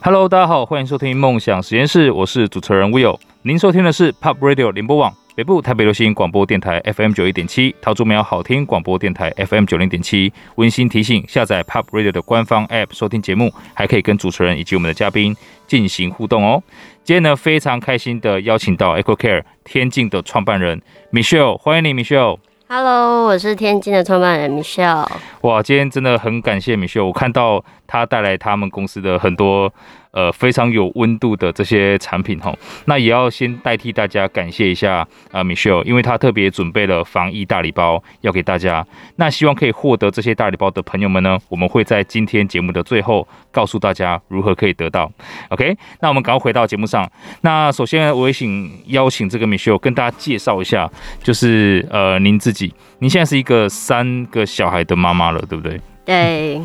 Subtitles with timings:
[0.00, 3.18] Hello，大家好，欢迎收听梦想实验室，我是主持人 Will。
[3.42, 10.32] 您收听的是 Pop Radio 联播网北部台北流行广播电台 FM 九一点七，桃竹苗好听广播电台 FM 九零点七。
[10.54, 16.62] 温馨提醒：下载 Pop Radio 的官方 App 收听节目，还可以跟主持人以及我们的嘉宾进行互动哦。
[17.02, 20.80] 今天呢，非常开心的邀请到 Echo Care 天境的创办人
[21.12, 22.38] Michelle，欢迎你，Michelle。
[22.70, 25.08] Hello，我是天津的创办人 Michelle。
[25.40, 29.72] 哇，今天真的很感谢 Michelle，我看到他带来他们公司的很多。
[30.18, 32.52] 呃，非常有温度的这些产品哈，
[32.86, 38.84] 那也要先代替大家感谢一下啊，Michelle，因为他特别准备了防疫大礼包要给大家。
[39.14, 45.08] 那希望可以获得这些大礼包的朋友们呢，我们会在今天节目的最后告诉大家如何可以得到。
[45.50, 47.08] OK，那我们赶快回到节目上。
[47.42, 50.90] 那首先我也请邀请这个 Michelle 跟大家介绍一下，
[51.22, 55.80] 就是呃您自己，您现在是一个三个小孩的妈妈了，对不对？
[56.04, 56.60] 对。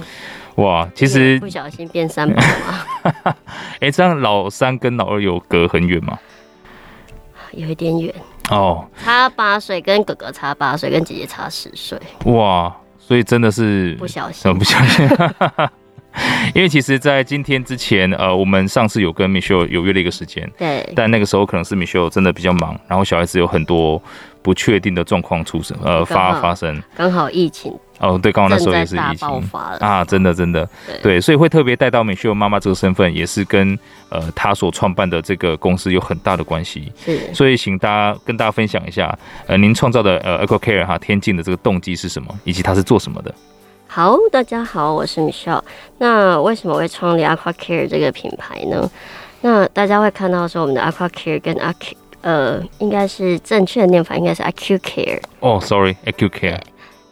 [0.55, 3.35] 哇，其实不小心变三宝吗？
[3.79, 6.17] 哎、欸，这样老三跟老二有隔很远吗？
[7.51, 8.13] 有一点远
[8.49, 11.99] 哦，差八岁，跟哥哥差八岁，跟姐姐差十岁。
[12.25, 15.07] 哇，所以真的是不小心，不小心。
[16.53, 23.99] 因为其实，在今天之前，呃，我们上次有跟 Michelle 有约了一个时间，对，但那个时候可能是 Michelle 真的比较忙，然后小孩子有很多
[24.43, 27.75] 不确定的状况出生，呃，发发生，刚好疫情。
[28.03, 30.67] 哦，对，刚好那时候也是疫情爆发了啊，真的真的
[31.01, 33.79] 对，所以会特别带到 Michelle 妈妈这个身份，也是跟
[34.09, 36.91] 呃她所创办的这个公司有很大的关系。
[37.05, 43.33] 是，所以请大家跟大家分享一下，呃，您创造的呃 Echo Care 哈天境的这个动机是什么，以及它是做什么的？
[43.87, 45.61] 好，大家好，我是 Michelle。
[45.99, 48.91] 那为什么会创立 Aqua Care 这个品牌呢？
[49.39, 55.21] 那大家会看到说，我们的 Aqua Care 跟 Aqu 呃，应该是正确的念法应该是 Acu Care。
[55.39, 56.59] 哦，Sorry，Acu Care。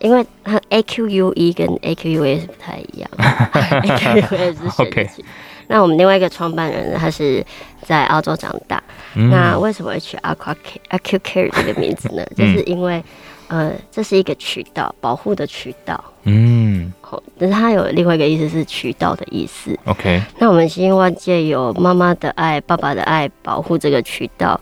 [0.02, 4.53] 因为它 A Q U E 跟 A Q U A 是不太一样， A Q U A
[4.53, 5.23] 是学习。
[5.67, 7.45] 那我们另外一个创办人他是
[7.83, 8.83] 在澳洲长大。
[9.13, 12.26] 嗯、那为什么会取 Aqua Care Acu Care 这个名字呢？
[12.36, 13.02] 就是因为
[13.48, 16.03] 呃，这是一个渠道，保护的渠道。
[16.23, 16.92] 嗯。
[16.99, 19.77] 好，但是它有另外一个意思是渠道的意思。
[19.86, 20.21] OK。
[20.39, 24.59] 那我们希望借由妈妈的爱、爸爸的爱，保护这个渠道。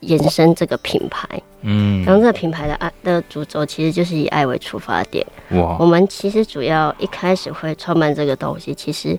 [0.00, 1.26] 延伸这个品牌，
[1.68, 5.26] 嗯，然后这个品牌的爱的主轴其实就是以爱为出发点。
[5.50, 9.18] 哇，我们其实主要一开始会创办这个东西，其实，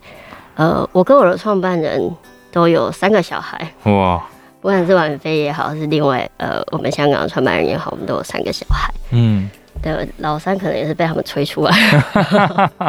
[0.55, 2.09] 呃，我跟我的创办人
[2.49, 3.69] 都有三个小孩。
[3.83, 4.25] 哇，
[4.61, 8.89] 不管是婉菲也好，是另外呃我们香港的创办人也好，我们都有三个小孩。
[9.11, 9.49] 嗯，
[9.81, 11.73] 对，老三可能也是被他们催出来。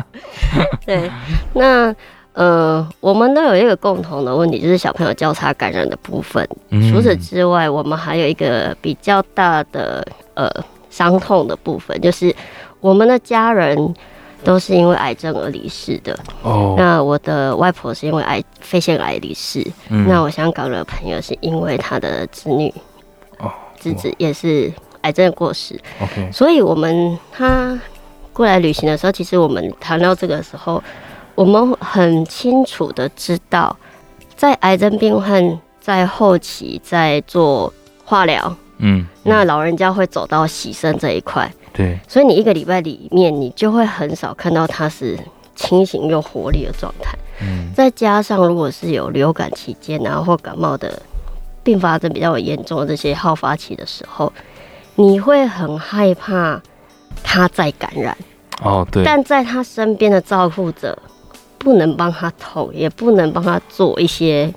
[0.87, 1.11] 对，
[1.53, 1.93] 那。
[2.39, 6.49] 呃，我们都有一个共同的问题，就是小朋友交叉感染的部分。
[6.69, 10.49] 嗯、除此之外，我们还有一个比较大的呃
[10.89, 12.33] 伤痛的部分，就是
[12.79, 13.93] 我们的家人
[14.45, 16.17] 都是因为癌症而离世的。
[16.45, 19.67] 哦，那我的外婆是因为癌肺腺癌离世。
[19.89, 22.73] 嗯，那我香港的朋友是因为他的子女，
[23.41, 23.51] 哦，
[23.81, 25.77] 侄子也是癌症过世。
[26.01, 27.77] OK，所以我们他
[28.33, 30.81] 过来旅行的时候，其实我们谈到这个时候。
[31.39, 33.77] 我们很清楚的知道，
[34.35, 37.73] 在癌症病患在后期在做
[38.05, 45.17] 化疗，嗯，那老人家会走到洗肾这一块，对，所以你一个礼拜里面，你就会很少看到他是
[45.55, 51.01] 清醒又活力的状态，嗯，再加上如果是有流感期间啊或感冒的
[51.63, 54.33] 并发症比较严重的这些好发期的时候，
[54.97, 56.61] 你会很害怕
[57.23, 58.19] 他再感染，
[58.61, 60.99] 哦，对，但在他身边的照顾者。
[61.59, 64.53] 不能帮他痛，也不能帮他做一些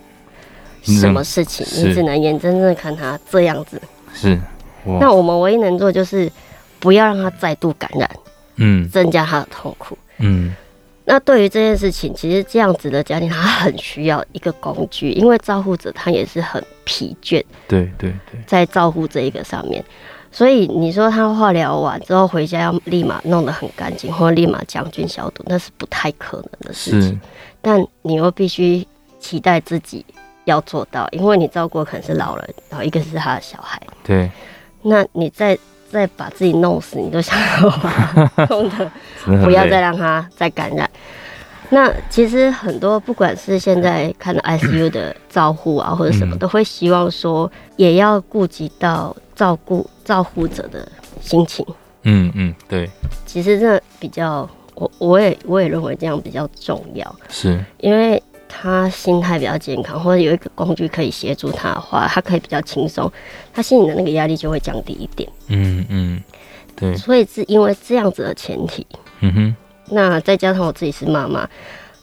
[0.84, 3.81] 什么事情，你只能眼睁睁看他这样子。
[4.13, 4.39] 是，
[5.00, 6.31] 那我们唯一能做就是
[6.79, 8.09] 不要让他再度感染，
[8.57, 10.56] 嗯，增加他的痛苦，嗯。
[11.03, 19.84] 那对于这件事情，其实这样子的家庭他很需要一个工具，因为照顾者他也是很疲倦，对对对，在照顾这一个上面。
[20.34, 27.19] 所以你说他化疗完之后回家要立马弄得很干净，或立马将菌消毒，那是不太可能的事情。
[27.62, 28.88] 但你又必须
[29.20, 30.05] 期待自己
[30.46, 33.78] 要做到，因为你照顾可能是老人，然后一个是他的小孩。
[34.05, 34.32] 对，
[34.84, 35.58] 那你再
[35.91, 38.91] 再把自己弄死，你都想要弄 的，
[39.44, 40.90] 不要再让他再感染。
[41.70, 49.14] 那其实很多不管是现在看到 ICU 的照护啊，或者什么，都会希望说也要顾及到。
[49.41, 50.88] 照顾照护者的
[51.20, 51.66] 心情，
[52.03, 52.88] 嗯嗯，对，
[53.26, 57.59] 其实这比较，我我也我也认为这样比较重要，是。
[57.79, 63.11] 因为他心态比较健康，或者有一个工具可以协助他的话，他可以比较轻松，
[63.52, 66.23] 他心里的那个压力就会降低一点，嗯嗯，
[66.76, 68.85] 对，所以是因为这样子的前提，
[69.22, 69.55] 嗯哼，
[69.90, 71.49] 那再加上我自己是妈妈，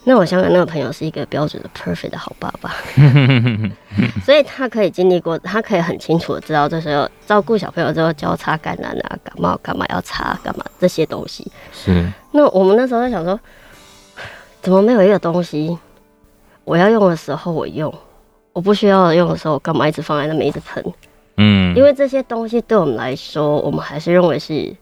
[0.05, 2.75] 那我香港那个朋友是一个标准的 perfect 的好爸爸，
[4.25, 11.51] 所以他可以经历过，他可以很清楚的知道这时候照顾小朋友之后交叉感染啊，感冒干嘛要擦干嘛这些东西。
[11.73, 12.11] 是。
[12.33, 13.39] 那我们那时候在想说，
[14.63, 15.77] 怎么没有一个东西，
[16.65, 17.93] 我要用的时候我用，
[18.55, 20.83] 我不需要用的时候我干嘛一直放在那边一直喷？
[21.37, 24.75] 嗯，因为这些东西对我们来说，我们还是认为是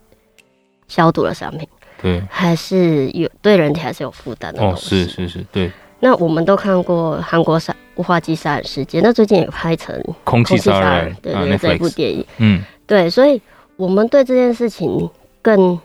[0.87, 1.67] 消毒的商品。
[2.01, 5.03] 对，还是有对人体还是有负担的东西。
[5.03, 5.71] 哦，是是是，对。
[6.01, 12.25] 那我们都看过韩国杀雾化机杀人事件，那最近也拍成空气杀人，对对，对，这一部电影。
[12.39, 13.41] 嗯，对，所以
[13.77, 15.09] 我们对这件事情
[15.41, 15.79] 更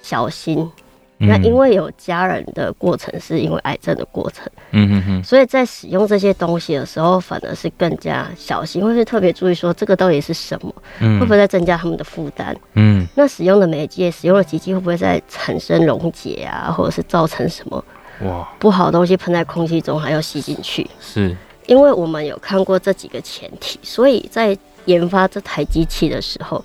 [0.00, 0.70] 小心。
[1.18, 12.54] 那因为有家人的过程，是因为癌症的过程，嗯哼哼，所以在使用这些东西的时候，反而是更加小心，或是特别注意说这个到底是什么，会不会再增加他们的负担？
[12.74, 17.82] 嗯，那使用的媒介、使用的机器会不会再产生溶解啊，或者是造成什么？
[18.20, 18.46] 哇。
[18.58, 20.86] 不好的东西喷在空气中还要吸进去？
[21.00, 21.34] 是，
[21.66, 24.54] 因为我们有看过这几个前提，所以在
[24.84, 26.62] 研发这台机器的时候，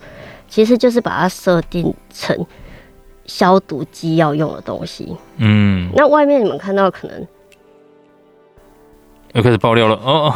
[0.50, 2.36] 其实就是把它设定成。
[3.34, 7.28] 消毒机要用的东西，嗯，那外面你们看到可能
[9.34, 10.34] 又开始爆料了哦，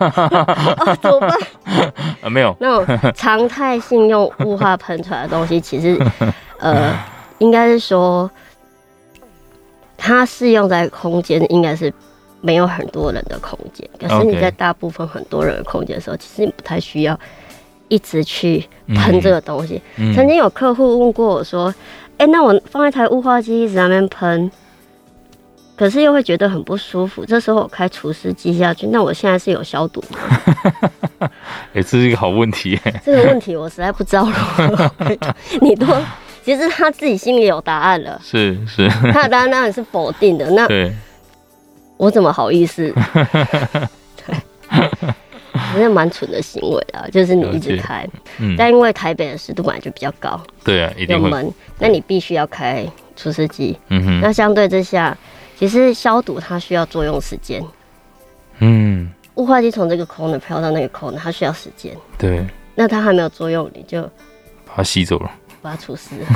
[0.00, 1.30] 哦，怎么办？
[2.20, 5.96] 啊，没有 那种常态性用雾化喷出来的东西，其实
[6.58, 6.92] 呃，
[7.38, 8.28] 应该是说
[9.96, 11.94] 它适用在空间，应该是
[12.40, 13.88] 没有很多人的空间。
[14.00, 17.16] 可是你在大部分很多人的空间的时候，其实你不太需要
[17.86, 19.80] 一直去喷这个东西。
[19.96, 21.72] 嗯嗯、曾经有客户问过我说。
[22.18, 24.50] 哎、欸，那我放一台雾化机一直在那边喷，
[25.76, 27.24] 可是又会觉得很不舒服。
[27.24, 30.18] 这时候我开除湿机下去，那我现在是有消毒吗？
[31.20, 32.78] 哎、欸，这是一个好问题。
[33.04, 34.94] 这个问题我实在不知道了。
[35.60, 35.86] 你都
[36.44, 38.20] 其实他自己心里有答案了。
[38.22, 40.48] 是是，他的答案当然是否定的。
[40.50, 40.92] 那对，
[41.96, 42.92] 我怎么好意思？
[44.26, 45.14] 对。
[45.72, 48.06] 其实蛮蠢的行为啊，就是你一直开，
[48.38, 52.86] 嗯，但因为台北的湿度本来就比较高，对啊，一定闷，那你必须要开
[53.16, 55.16] 除湿机，嗯哼，那相对之下，
[55.56, 57.62] 其实消毒它需要作用时间，
[58.58, 64.02] 嗯，雾化机从这个孔呢飘到那个孔呢，它需要时间，对，那它还没有作用，你就
[64.66, 65.30] 把它吸走了。
[65.62, 66.16] 把它除湿，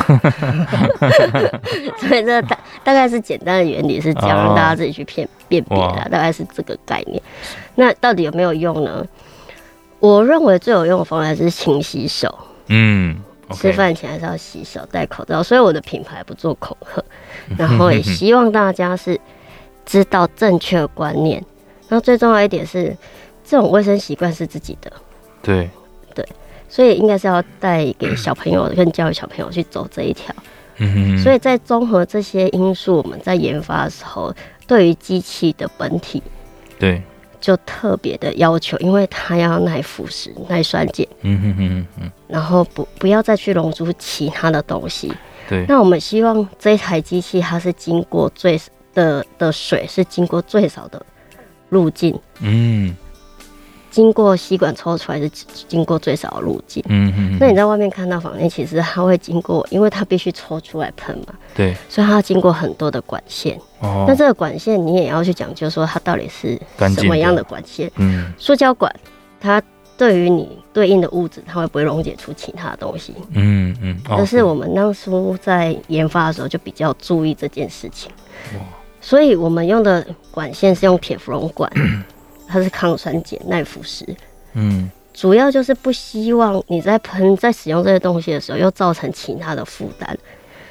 [1.98, 7.20] 所以这大大概是简单的原理是这样，让大家自己去辨辨别的，大概是这个概念。
[7.74, 9.04] 那到底有没有用呢？
[10.06, 12.32] 我认为最有用的方法是勤洗手。
[12.68, 13.16] 嗯，
[13.52, 15.42] 吃饭前还是要洗手、戴口罩。
[15.42, 17.04] 所以我的品牌不做恐吓，
[17.56, 19.20] 然后也希望大家是
[19.84, 21.44] 知道正确观念。
[21.88, 22.96] 然后最重要一点是，
[23.44, 24.92] 这种卫生习惯是自己的。
[25.42, 25.70] 对。
[26.68, 30.34] 所以应该是要带给小朋友，跟教育小朋友去走这一条。
[30.78, 34.34] 嗯，所以在综合这些因素，我们在研发的时候，
[34.66, 36.20] 对于机器的本体，
[36.76, 37.00] 对，
[37.46, 41.06] 就特别的要求，因为它要耐腐蚀、耐酸碱。
[41.20, 42.10] 嗯哼哼哼。
[42.26, 45.12] 然后不不要再去溶出其他的东西。
[45.48, 45.64] 对。
[45.68, 48.60] 那我们希望这台机器，它是经过最
[48.92, 51.00] 的的水是经过最少的
[51.68, 52.18] 路径。
[52.40, 52.96] 嗯。
[53.96, 55.26] 经过吸管抽出来是
[55.66, 56.84] 经过最少的路径。
[56.90, 57.38] 嗯嗯。
[57.40, 61.32] 那你在外面看到房间，其实它会经过，因为它必须抽出来喷嘛。
[61.54, 61.74] 对。
[61.88, 63.58] 所以它要经过很多的管线。
[63.80, 64.04] 哦。
[64.06, 66.60] 那这个管线你也要去讲究说它到底是
[66.94, 67.90] 什么样的管线。
[67.96, 68.30] 嗯。
[68.36, 68.94] 塑胶管，
[69.40, 69.62] 它
[69.96, 73.14] 对于你对应的物质，它会不会溶解出其他的东西？
[73.32, 73.98] 嗯嗯。
[74.06, 78.10] 但是我们当初在研发的时候就比较注意这件事情。
[78.58, 78.60] 哇。
[79.00, 81.72] 所以我们用的管线是用铁氟龙管。
[82.48, 84.04] 它是抗酸碱、耐腐蚀，
[84.54, 90.16] 嗯，主要就是不希望你在喷、在使用这些东西的时候，又造成其他的负担。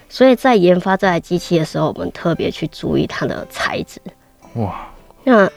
[0.07, 3.99] 所以在研发这台机器的时候，我们特别去注意它的材质。
[4.53, 4.87] 哇，
[5.23, 5.49] 那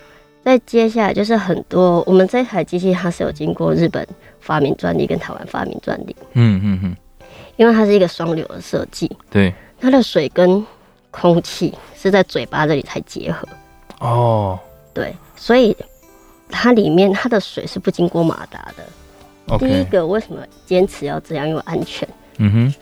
[0.42, 4.06] 在接下来就是很多，我们这台机器它是有经过日本
[4.40, 6.16] 发明专利跟台湾发明专利。
[6.32, 6.96] 嗯嗯嗯，
[7.56, 10.66] 因为它是一个双流的设计，对，它的水跟
[11.10, 13.46] 空气是在嘴巴这里才结合。
[14.00, 14.58] 哦，
[14.92, 15.76] 对，所以。
[16.48, 19.58] 它里面它的水是不经过马达的。
[19.58, 21.48] 第一个为什么坚持要这样？
[21.48, 22.08] 因为安全。
[22.38, 22.74] 嗯哼。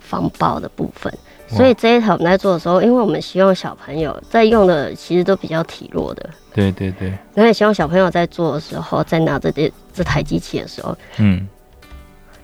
[0.00, 1.10] 防爆的部分，
[1.48, 6.28] 所以这一台我们在做的时候，因为我们希望小朋友在用的其实都比较体弱的。
[6.52, 7.08] 对对对。
[7.34, 11.48] 然后也希望小朋友在做的时候，在拿这这这台机器的时候，嗯，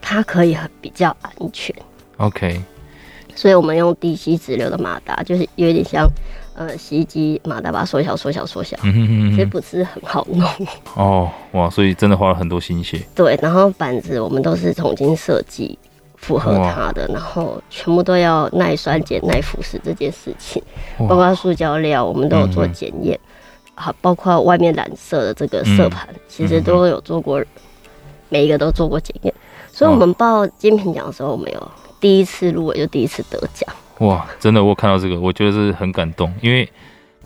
[0.00, 1.74] 它可以很比较安全。
[2.16, 2.62] OK。
[3.34, 6.08] 所以我们用低吸直流的马达，就是有点像。
[6.58, 10.44] 呃，洗衣机马达把它缩小、缩小、缩小，嗯哼哼哼，其实不是很好弄。
[10.96, 13.00] 哦，哇，所以真的花了很多心血。
[13.14, 15.78] 对，然后板子我们都是重新设计，
[16.16, 20.60] 符合它的，然后全部都要耐酸碱、耐腐蚀这件事情，
[21.08, 23.16] 包括塑胶料，我们都有做检验，
[23.76, 27.40] 好，包括外面染色的这个色盘，其实都有做过，
[28.30, 29.32] 每一个都做过检验，
[29.70, 33.72] 所以我们报金品奖的时候，我们有第一次入围就第一次得奖。
[34.00, 36.68] 哇，真的，我看到这个，我觉得是很感动，因为。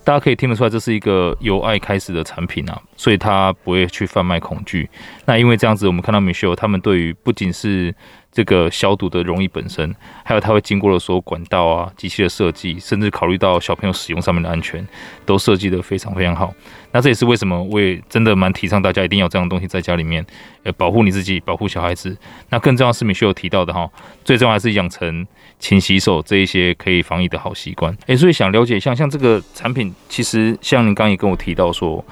[0.05, 4.91] 大家可以听得出来，这是一个由爱开始的产品啊，所以他不会去贩卖恐惧。
[5.27, 7.95] 那因为这样子，我们看到米修他们对于不仅是
[8.33, 14.85] 这个消毒的溶液本身，还有它会经过了所有管道啊、机器的设计，甚至考虑到小朋友使用上面的安全，
[15.27, 16.53] 都设计得非常非常好。
[16.91, 20.25] 那这也是为什么我也真的蛮提倡大家一定要这样的东西在家里面，
[20.63, 22.17] 呃，保护你自己，保护小孩子。
[22.49, 23.91] 那更重要是 Michelle 提到的哈，
[24.25, 25.27] 最重要还是养成
[25.59, 27.95] 勤洗手这一些可以防疫的好习惯。
[28.07, 32.03] 诶，所以想了解一下像这个产品，其实像您刚也跟我提到说。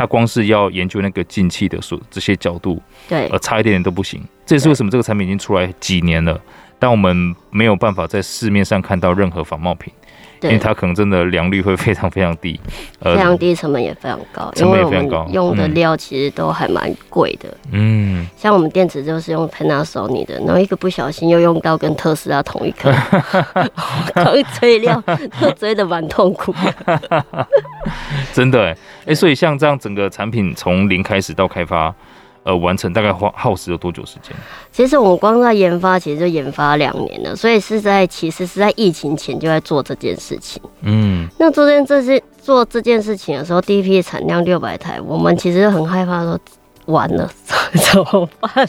[0.00, 4.18] 他光是要研究那个进气的所这些角度，对，呃，差一点点都不行。
[4.46, 6.40] 这也是为什么这个产品已经出来几年了，
[6.78, 9.92] 但我们没有办法在市面上看到任何仿冒品。
[10.42, 12.58] 因为它可能真的良率会非常非常低，
[13.02, 15.26] 非常低，成本也非常高，成本也非常高。
[15.32, 22.92] 用的料其实都还蛮贵的，嗯，像我们电池就是用 Panasonic 的，然后一个不小心又用到跟特斯拉同一颗，
[24.14, 25.02] 刚追料
[25.40, 27.36] 都吹得蛮痛苦的，
[28.32, 31.94] 真的哎，哎，所以像这样整个产品从零开始到开发。
[32.42, 34.34] 呃，完成大概花耗时了多久时间？
[34.72, 40.62] 其实我们光在研发，其实就研发两年了，所以是在其实是在疫情前就在做这件事情。
[40.80, 46.38] 嗯，那昨天这些做这件事情的时候，第一批产量六百台，我们其实很害怕说
[46.86, 47.30] 完了
[47.92, 48.68] 怎么办？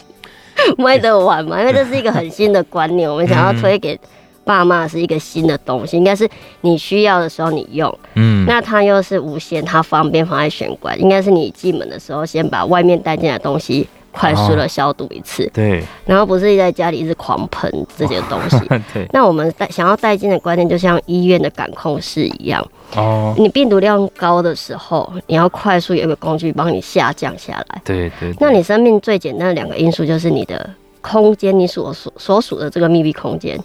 [0.77, 1.59] 卖得完吗？
[1.59, 3.99] 因为这是一个很新的观念，我们想要推给。
[4.43, 6.27] 爸妈是一个新的东西，应该是
[6.61, 18.57] 你需要的时候你用，嗯，那它又是无线，它方便放在玄关，应该是你进门的时候先把外面带进来的东西快速的消毒一次，哦、对，然后不是在家里一直狂喷这些东西，
[18.93, 19.07] 对。
[19.13, 28.35] 那我们带想要带进的观念，就像医院的感控室一样，哦，你病毒量高的时候，你要快速有一个工具帮你下降下来，对对，对。
[28.39, 30.69] 那你生命最简单的两个因素就是你的
[31.01, 33.59] 空间，你所所所属的这个密闭空间。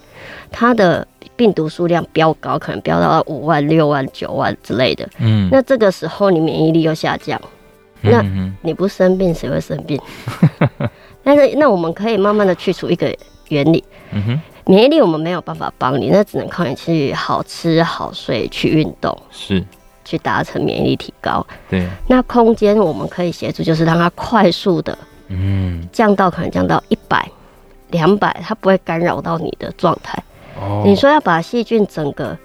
[0.50, 5.08] 它的病毒数量飙高，可能飙到五万、六万、九万之类的。
[5.18, 7.40] 嗯，那这个时候你免疫力又下降，
[8.00, 8.24] 那
[8.62, 10.00] 你不生病谁会生病？
[11.22, 13.14] 但是那我们可以慢慢的去除一个
[13.48, 13.84] 原理。
[14.12, 19.62] 嗯哼，免疫力我们没有办法帮你，那只能靠你去好吃好睡、去运动，是
[20.04, 21.44] 去达成免疫力提高。
[21.68, 24.96] 对，那空间我们可以协助，就是让它快速的，
[25.28, 27.28] 嗯，降到可能降到一百。
[27.90, 30.20] 两百，它不会干扰到你的状态。
[30.60, 32.36] 哦，你说要把细菌整个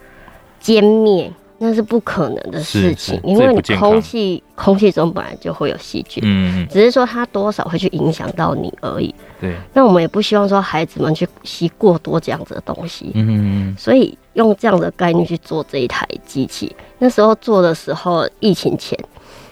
[0.61, 9.13] 歼灭，那是不可能的事情，因为你空气空气中本来就会有细菌，嗯，只是说它多少会去影响到你而已。
[9.39, 13.11] 对，那我们也不希望说孩子们去吸过多这样子的东西。
[13.15, 18.95] 嗯，所以用这样的概念去做这一台机器，那时候做的时候，疫情前，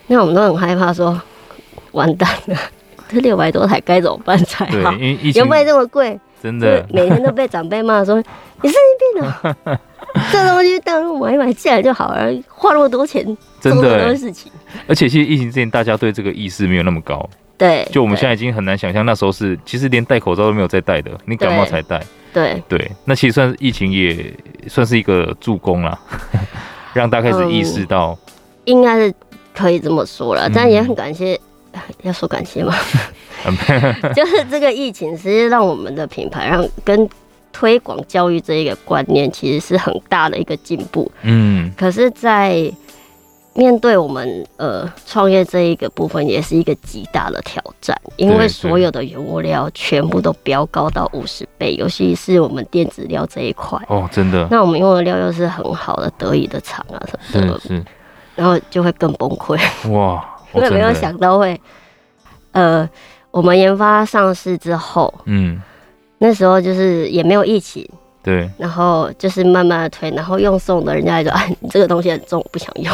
[0.05, 1.19] 那我们都很害怕说，
[1.93, 2.55] 完蛋了。
[3.09, 4.93] 这六百多台该怎么办才好？
[5.33, 6.17] 有卖这么贵？
[6.41, 8.15] 真的，每天都被长辈骂说
[8.61, 9.57] 你神经病啊！
[10.31, 13.25] 这东西当买一买进来就好了，花那么多钱，
[13.59, 14.49] 真的做很多事情。
[14.87, 17.29] 而且其实疫情之前大家对这个意识没有那么高。
[17.57, 22.01] 对，就我们现在已经很难想象那时候是其实连戴口罩都没有在戴的，你感冒才戴。
[22.31, 24.33] 对对，那其实算是疫情也
[24.67, 25.99] 算是一个助攻啦，
[26.93, 28.17] 让大家开始意识到，
[28.63, 29.13] 应该是
[29.53, 31.37] 可以这么说了，但也很感谢。
[32.03, 32.73] 要说感谢吗？
[34.15, 37.09] 就是这个疫情，其实让我们的品牌让跟
[37.51, 41.11] 推广教育这一个观念，其实是很大的一个进步。
[41.23, 42.71] 嗯，可是，在
[43.55, 53.79] 面对我们呃创业这一个部分，也是一个极大的挑战，因为所有的原物料全部都飙高到五十倍，尤其是我们电子料这一块。
[53.87, 54.47] 哦，真的。
[54.51, 57.85] 那我们用的料又是很好的德仪的厂啊什么的，是是，
[58.35, 59.59] 然后就会更崩溃。
[59.91, 60.23] 哇。
[60.51, 61.59] 我也没有想到会，
[62.51, 62.87] 呃，
[63.31, 65.61] 我们研发上市之后，嗯，
[66.17, 67.87] 那时候就是也没有疫情，
[68.23, 72.93] 对，然后就是慢慢的推，然后用送的人家就说，哎， 你这个东西很重，我不想用。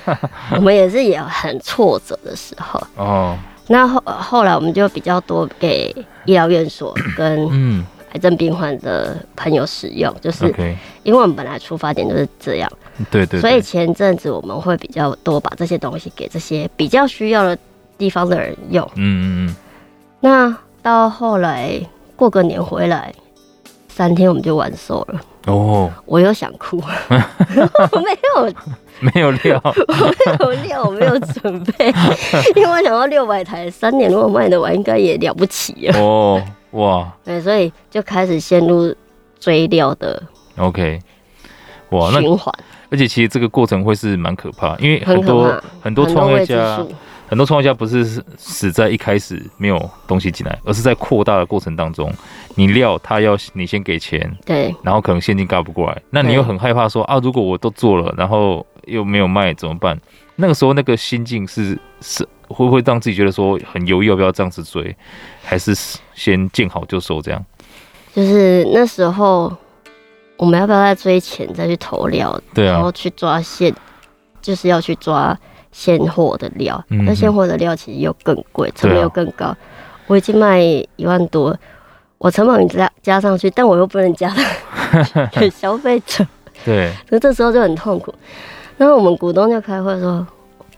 [0.56, 3.38] 我们也是也很挫折的时候，哦，
[3.68, 7.86] 那后后来我们就比较多给医疗院所跟嗯。
[8.12, 10.46] 癌症病患的朋友使用，就是
[11.02, 12.70] 因为我们本来出发点就是这样，
[13.10, 17.56] 对对，所以前阵子我们会比较多把这些东西给这些比较需要的
[17.96, 19.56] 地方的人用，嗯嗯嗯。
[20.20, 21.80] 那到后来
[22.16, 23.12] 过个年回来，
[23.88, 25.20] 三天我们就完售了。
[25.46, 26.76] 哦，我又想哭，
[27.92, 28.52] 我没有
[29.00, 31.86] 没有料， 我没有料，我没有准备，
[32.56, 36.42] 因为我想到六百台三年如果卖得完，应该也了不起哦。
[36.72, 38.94] 哇，对，所以就开始陷入
[39.38, 40.22] 追料的
[40.56, 41.00] OK，
[41.90, 42.54] 哇，那循环，
[42.90, 46.84] 而且其实这个过程会是蛮可怕，因为很多很，很多创业家。
[47.30, 52.12] 很多创业家不是死在一开始没有东西进来，而是在扩大的过程当中，
[52.56, 59.96] 你料他要你先给钱，对，然后可能现金轧不过来，那你又很害怕说啊，如果我都做了，然后又没有卖怎么办？
[60.34, 64.94] 那个时候那个心境是是会不会让自己觉得说很犹豫要不要这样子追，
[65.42, 65.74] 还是
[66.14, 67.44] 先见好就收这样？
[68.14, 69.50] 就是那时候
[70.36, 72.38] 我们要不要再追钱再去投料？
[72.52, 73.74] 对啊，然后去抓现，
[74.42, 75.38] 就是要去抓。
[75.72, 79.56] 现货的料，那现货的料其实又更贵，成本又更高。
[80.08, 80.60] 我已经卖
[80.96, 81.56] 一万多，
[82.18, 84.34] 我成本加加上去，但我又不能加
[85.30, 86.26] 给消费者。
[86.64, 88.12] 对，所以这时候就很痛苦。
[88.76, 90.26] 然后我们股东就开会说，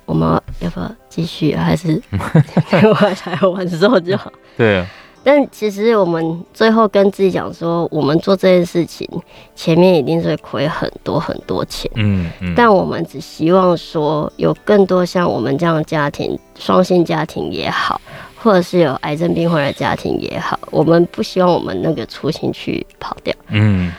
[0.04, 0.28] 我们
[0.60, 4.32] 要不要继续，还是我来完之后就好？
[4.56, 4.86] 对啊。
[5.24, 9.08] 但其实我们最后跟自己讲说，我们做这件事情
[9.54, 12.52] 前面一定是会亏很多很多钱，嗯嗯。
[12.56, 18.00] 但我们只希望说，有更多像我们这样的家庭，双性家庭也好，
[18.42, 23.32] 或者是有癌症病患的家庭也好，我们不希望我们那个初心去跑掉。
[23.46, 23.92] 嗯，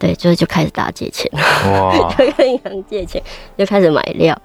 [0.00, 3.22] 对，就是就开始大借钱，哇， 就跟银行借钱，
[3.56, 4.36] 就开始买料，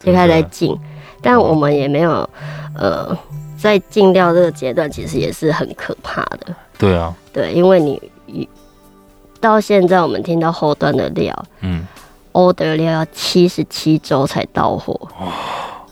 [0.00, 0.76] 就开始在进，
[1.22, 2.28] 但我们也没有
[2.74, 3.16] 呃。
[3.60, 6.46] 在进料这个阶段，其实也是很可怕的。
[6.78, 8.48] 对啊，对，因为你
[9.38, 11.86] 到现在我们听到后端的料，嗯
[12.32, 14.98] ，order 料要七十七周才到货。
[15.18, 15.30] 哦，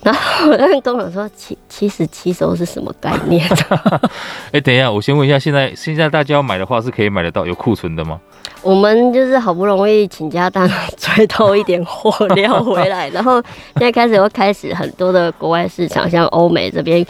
[0.03, 3.47] 然后我跟工厂说七七十七收是什么概念？
[4.51, 8.21] 哎、欸，等一下，我先问一下，现在现在大家要买的话是可以买得到有库存的吗？
[8.63, 10.77] 我们就是好不容易倾家荡产
[11.17, 13.43] 追到一点货料回来，然后
[13.77, 17.07] 现在开始又开始很多的国外市场，像欧美这边。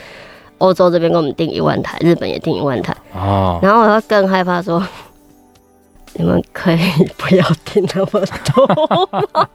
[0.61, 2.93] 欧洲这边给我们订一万台，日本也订一万台。
[3.15, 4.85] 哦，然后我要更害怕说，
[6.15, 6.79] 你们可以
[7.17, 8.25] 不要订那么
[8.55, 8.67] 多
[9.33, 9.49] 吗？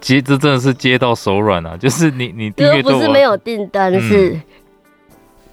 [0.00, 1.76] 其实这真的是接到手软啊！
[1.80, 4.40] 就是你你订阅不是没有订单，是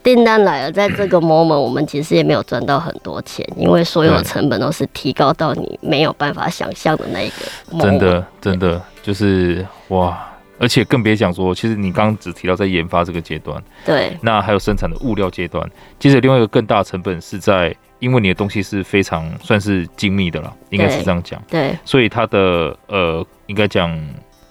[0.01, 7.79] 订单来了，在这个 moment 我们其实也没有赚到很多钱，因为所有的成本都是提高到你没有办法想象的那一个。
[7.79, 10.28] 真的真的就是哇！
[10.59, 15.67] 而且更别讲说，其实你刚刚只提到在研发这个阶段，对，那还有生产的物料阶段，
[15.97, 23.97] 接着另外一个更大的成本是在，因为你的东西是非常算是精密的啦，应该是这样讲，对，所以它的呃，应该讲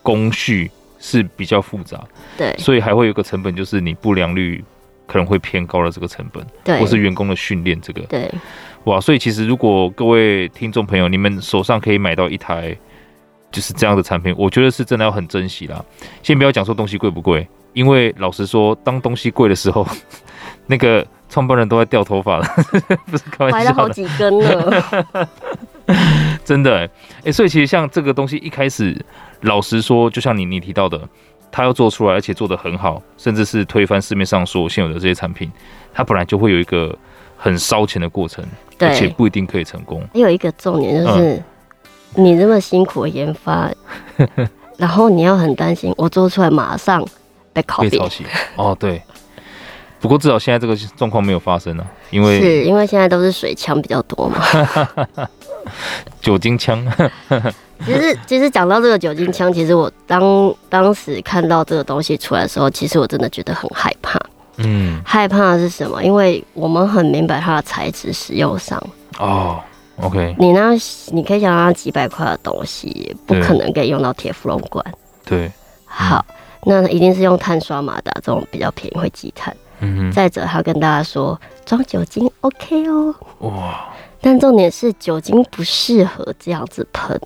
[0.03, 2.03] 工序是比较复杂，
[2.37, 4.65] 对，所以还会有个成本，就是你不良率
[5.07, 8.31] 可能会偏高的这个成本，对，或是员工的训练这个，对，
[8.85, 12.75] 哇，所以其实如果各位听众朋友，你们手上可以买到一台。
[13.51, 15.83] 就是这样的产品，我觉得是真的要很珍惜啦。
[16.23, 19.87] 先不要讲说东西贵不贵，因为老实说，当东西贵的时候，
[20.67, 22.47] 那个创办人都在掉头发了，
[23.11, 25.29] 不是开玩笑了好几根了，
[26.45, 26.91] 真的哎、欸
[27.25, 29.03] 欸，所以其实像这个东西一开始，
[29.41, 31.01] 老实说，就像你你提到的，
[31.51, 35.51] 他要做出来，而且做得很好，甚至是推翻市面上所有现有的这些产品，
[35.95, 36.95] 它本来就会有一个
[37.39, 38.45] 很烧钱的过程，
[38.81, 40.07] 而且不一定可以成功。
[40.13, 41.35] 还有一个重点就是。
[41.37, 41.45] 嗯
[42.15, 43.71] 你这么辛苦的研发，
[44.77, 47.05] 然后你要很担心，我做出来马上
[47.53, 47.91] 被拷贝。
[47.91, 48.25] 被抄袭。
[48.57, 49.03] 哦，对。
[50.01, 54.45] 不过至少现在这个状况没有发生了，因为是因为现在都是水枪比较多嘛。
[56.23, 56.87] 酒精枪。
[57.85, 64.21] 其实，其实讲到这个酒精枪，其实我当当时看到这个东西出来的时候，其实我真的觉得很害怕。
[64.59, 65.01] 嗯。
[65.05, 66.03] 害怕的是什么？
[66.03, 68.81] 因为我们很明白它的材质使用上。
[69.19, 69.61] 哦。
[70.03, 70.71] OK，你那，
[71.13, 74.85] 你可以想象几百块的东西，不可能可以用到铁氟龙管。
[75.25, 75.51] 对，
[75.85, 76.25] 好，
[76.65, 79.55] 那一定是用碳刷马达这种比较便宜，会积碳。
[79.81, 80.13] 嗯哼。
[80.13, 83.15] 再者，他跟大家说装酒精 OK 哦。
[83.41, 83.89] 哇！
[84.21, 87.21] 但重点是酒精不适合这样子喷，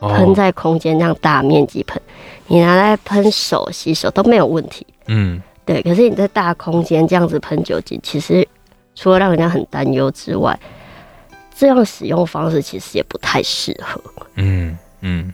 [0.00, 2.00] 喷在空间这样大面积喷，
[2.46, 4.86] 你拿来喷手洗手都没有问题。
[5.06, 5.80] 嗯，对。
[5.82, 8.46] 可是你在大空间这样子喷酒精，其实
[8.94, 10.58] 除了让人家很担忧之外，
[11.56, 13.98] 这样使用方式其实也不太适合。
[14.34, 15.32] 嗯嗯，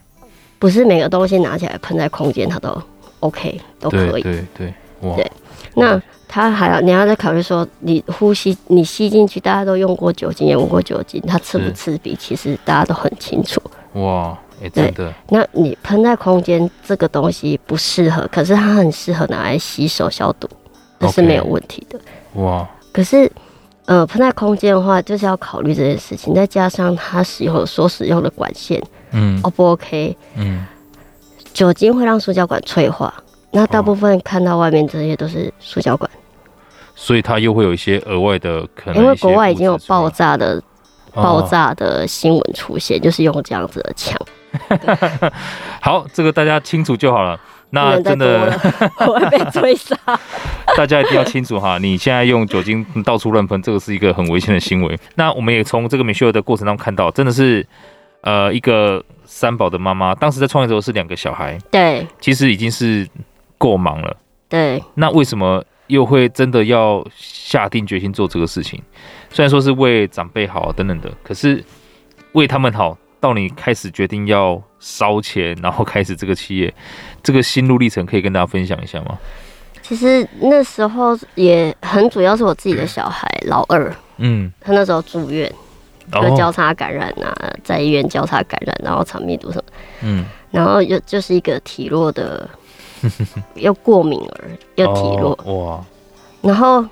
[0.58, 2.80] 不是每个东西拿起来喷在空间它都
[3.20, 4.22] OK 都可以。
[4.22, 4.74] 对对对，
[5.16, 5.32] 对。
[5.74, 13.60] 那它还要你要再考虑说，你呼吸你吸进去，大家都用过酒精，也闻过酒精，它刺不刺鼻，其实大家都很清楚。
[13.94, 15.12] 哇，哎，真的。
[15.28, 20.48] 那你喷在空间这个东西不适合，可是它很适合拿来洗手消毒，
[21.00, 21.98] 这是没有问题的。
[22.34, 23.30] 哇，可是。
[23.92, 30.16] 呃，喷在空间的话，就是要考虑这件事情，再加上它使用所使用的管线，嗯，O 不 OK？
[30.34, 30.64] 嗯，
[31.52, 33.12] 酒精会让塑胶管脆化，
[33.50, 36.10] 那大部分看到外面这些都是塑胶管，
[36.94, 39.02] 所以它又会有一些额外的可能。
[39.02, 40.62] 因为国外已经有爆炸的
[41.12, 44.18] 爆炸的新闻出现，哦、就是用这样子的枪。
[45.82, 47.38] 好，这个大家清楚就好了。
[47.74, 48.52] 那真的
[49.06, 49.96] 我会被追杀。
[50.76, 54.98] 大家一定要清楚哈，你现在用酒精到处乱喷，这个是一个很危险的行为。
[55.14, 57.66] 那我们也从这个 Michelle 的过程当中看到，真的是
[58.20, 63.08] 呃一个三宝的妈妈，当时在创业的时候是两个小孩，对，其实已经是
[63.56, 64.16] 够忙了。
[64.48, 68.80] 对，那为什么又会真的要下定决心做这个事情？
[69.30, 71.64] 虽然说是为长辈好等等的，可是
[72.32, 72.98] 为他们好。
[73.22, 76.74] 到你开始决定要烧钱，然后开始这个企业，
[77.22, 79.18] 这个心路历程可以跟大家分享一下吗？
[79.82, 85.52] 其实那时候也很主要是我自己的小孩老二，嗯，他那时候住院，
[86.12, 89.64] 就交叉感染啊，哦、在医院交叉感染，然后肠病毒什么，
[90.02, 92.48] 嗯，然后又就是一个体弱的，
[93.54, 95.84] 又过敏儿又体弱，哦、哇，
[96.42, 96.84] 然后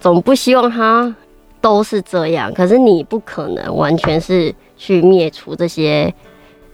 [0.00, 1.14] 总不希望他
[1.60, 4.54] 都是这样，可是你不可能完全是。
[4.74, 6.12] 去灭除这些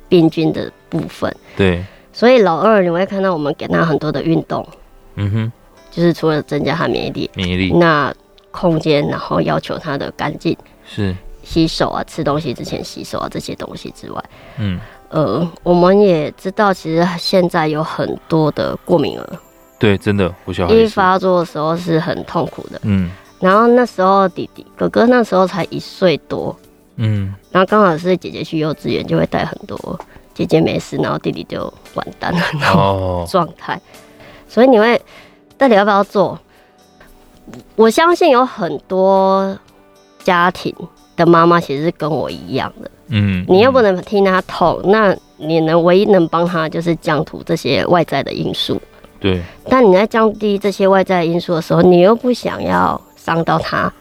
[0.09, 1.85] 病菌的部分，对，
[2.19, 4.67] 所以老二你会看到我们给他很多的运动，
[5.15, 5.53] 嗯哼，
[5.89, 8.13] 就是除了增加他免疫力，免疫力，那
[8.51, 11.15] 空间，然后要求他的干净，是。
[11.45, 14.25] 洗手啊，吃东西之前洗手啊，这些东西之外，
[14.59, 19.39] 嗯，呃，我们也知道，其实现在有很多的过敏儿，
[19.79, 26.55] 对，真的，我小孩一发作的时候是很痛苦的，嗯，然后那时候弟弟哥哥那时候才一岁多。
[26.97, 29.79] 嗯，然后刚好是姐姐去幼稚园，就会带很多
[30.39, 33.73] 姐姐没事，然后弟弟就完蛋了 那种状态。
[33.73, 33.83] Oh.
[34.49, 35.01] 所以你会
[35.57, 36.39] 到底要不要做？
[37.75, 39.59] 我相信有很多
[40.23, 40.73] 家庭
[41.17, 42.89] 的妈妈其实是跟我一样的。
[43.09, 48.81] 嗯，你又不能听他痛，那你能唯一能帮他就是降图这些外在的因素。
[49.19, 49.43] 对。
[49.69, 53.93] 但你在降低这些外在的因素的时候，你又不想要伤到他。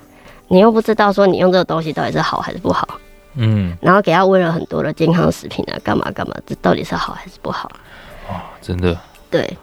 [0.49, 2.87] 你又不知道说你用这个东西到底是好还是不好，
[3.37, 7.71] 嗯，然后给他喂了很多的健康食品啊，干嘛干嘛，这到底是好还是不好？
[8.27, 8.97] 哦，真的。
[9.29, 9.57] 对，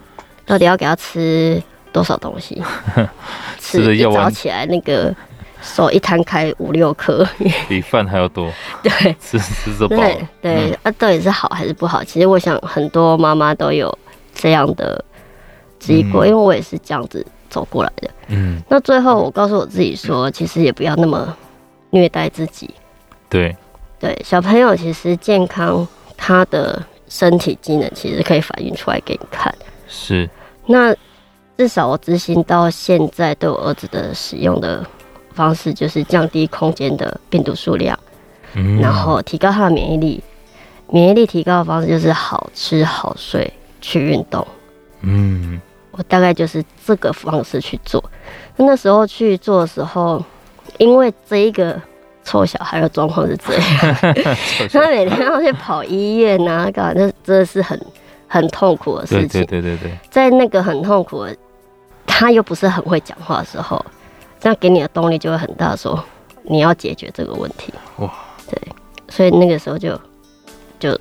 [0.47, 2.63] 到底要给他吃多少东西？
[3.61, 5.15] 吃一早起来那个
[5.63, 7.27] 手一摊开五六颗，
[7.69, 8.51] 比饭还要多。
[8.83, 9.97] 对，吃吃着饱。
[9.97, 12.03] 对对，啊、到底是好还是不好？
[12.05, 13.97] 其实我想很多妈妈都有
[14.35, 15.05] 这样的
[15.79, 17.27] 经历过，嗯、因为我也是这样子。
[17.51, 21.37] 走过来的，嗯，那最后我告诉我自己说，其实也不要那么
[21.91, 22.69] 虐待自己。
[23.29, 23.57] 对，
[24.05, 29.51] 对，小朋友其实健康，他的身体机能其实可以反映出来给你看。
[29.89, 30.29] 是，
[30.67, 30.95] 那
[31.57, 34.85] 至少我执行到现在对我儿子的使用的
[35.33, 37.99] 方式，就是降低空间的病毒数量，
[38.53, 40.23] 嗯，然后提高他的免疫力。
[40.91, 44.47] 免疫力提高的方式就是好吃好睡，去运动，
[45.01, 45.59] 嗯。
[45.93, 48.05] 我大概就是这个方式去做。
[48.57, 50.23] 那时候去做的时候，
[50.77, 51.81] 因为这一个
[52.25, 53.97] 臭小孩的状况是这样，
[54.73, 56.93] 他每天要去跑医院啊，干嘛？
[56.97, 57.79] 那真的是很
[58.27, 59.45] 很痛苦的事情。
[59.45, 61.37] 对对对对，在那个很痛苦的，
[62.07, 63.85] 他又不是很会讲话的时候，
[64.41, 66.03] 这样给你的动力就会很大，说
[66.43, 67.73] 你要解决这个问题。
[67.99, 68.11] 哇，
[68.51, 68.61] 对，
[69.09, 70.01] 所以那个时候就
[70.79, 70.99] 就。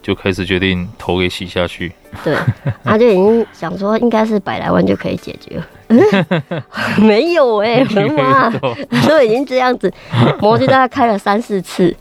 [0.00, 1.92] 就开始决定头给洗下去，
[2.24, 2.36] 对，
[2.82, 6.62] 他就已经想说应该是百来万就可以解决了，嗯、
[7.06, 8.50] 没有哎、欸， 妈，
[9.06, 9.92] 都已经这样子，
[10.40, 11.94] 模具大概开了三四次，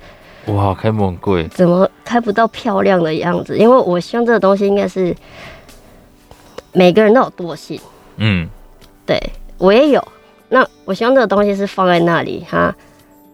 [0.48, 3.58] 哇，开模很贵，怎么开不到漂亮的样子？
[3.58, 5.16] 因为我希望这个东西应该是
[6.72, 7.80] 每个人都有惰性，
[8.18, 8.48] 嗯，
[9.06, 9.22] 对
[9.58, 10.06] 我也有，
[10.50, 12.74] 那我希望这个东西是放在那里，哈，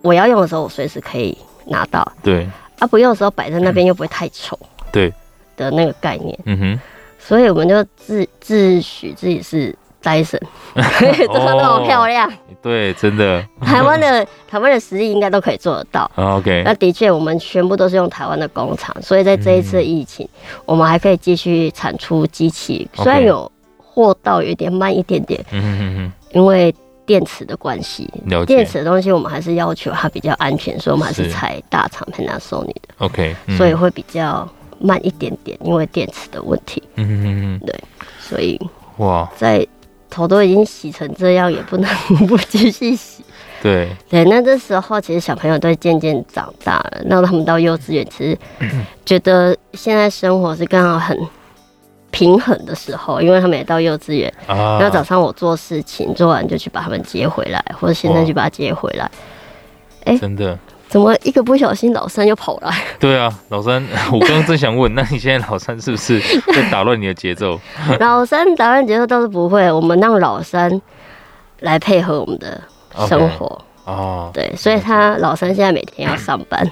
[0.02, 2.48] 我要用的时候我随时可以拿到，对。
[2.80, 4.60] 啊、不用的时候摆在那边又不会太丑，
[4.92, 5.14] 对
[5.56, 6.80] 的那个概念，嗯哼，
[7.20, 10.39] 所以我们就自自诩自己是戴森，
[10.74, 26.74] 做的那么漂亮，对，真的，台湾的台湾的实力应该都可以做得到，OK，那的确我们全部都是用台湾的工厂，所以在这一次疫情，嗯、我们还可以继续产出机器，虽然有货到有点慢一点点，嗯哼哼哼，因为。
[27.06, 28.10] 电池的关系，
[28.48, 32.96] 电池的东西我们还是要求它比较安全，所以我们还是采大厂 Panasonic 的。
[33.00, 34.48] OK，所以会比较
[34.84, 36.84] 慢一点点，因为电池的问题。
[36.96, 37.76] 嗯嗯嗯，对，
[38.19, 38.60] 所以
[38.98, 39.65] 哇，在
[40.10, 41.89] 头都已经洗成这样，也不能
[42.28, 43.24] 不继续洗。
[43.62, 48.38] 对对，那这时候其实小朋友都渐渐长大了，让他们到幼稚园，其实
[49.06, 51.17] 觉得现在生活是刚好很。
[52.12, 59.10] 平衡的时候，因为他们也到幼稚园，啊、然后早上我做事情做完就去把他们接回来，或者现在去把他接回来。
[60.19, 60.56] 真的？
[60.94, 62.72] 怎么一个不小心老三又跑来？
[63.00, 66.20] 对啊，老三， 我刚刚正想问， 那你现在老三是不是
[66.54, 67.60] 在打乱你的节奏？
[68.00, 70.80] 老三打乱节奏倒是不会，我们让老三
[71.62, 72.62] 来配合我们的
[73.08, 73.60] 生活。
[73.86, 76.72] 哦，对，所以他老三现在每天要上班。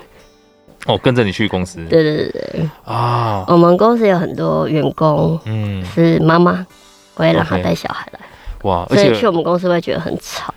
[0.86, 1.84] 哦，跟着你去公司。
[1.90, 2.70] 对对对对。
[2.86, 6.64] 啊，我们公司有很多员工，嗯，是妈妈
[7.16, 8.20] 会让他带小孩来。
[8.66, 10.54] 哇，所以去我们公司会觉得很吵。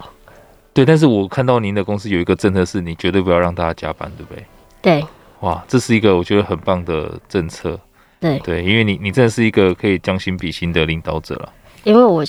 [0.75, 4.45] 对，但是我看到您的公司有一个政策，是你绝对不要让大家加班，对不对？
[4.83, 5.07] 对。
[5.41, 7.79] 哇，这是一个我觉得很棒的政策。
[8.19, 11.53] 对对，因为你你真的是一个可以将心比心的领导者了。
[11.85, 12.25] 因为我